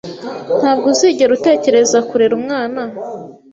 [0.59, 2.81] Ntabwo uzigera utekereza kurera umwana?